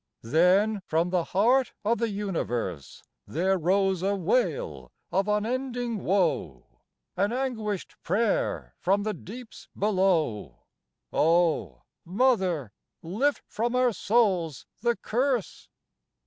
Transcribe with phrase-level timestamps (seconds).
[0.23, 6.65] Then from the heart of the Universe There rose a wail of unending woe,
[7.15, 10.61] An anguished prayer from the deeps below:
[11.13, 11.83] "Oh!
[12.03, 12.71] Mother,
[13.03, 15.69] lift from our souls the curse!"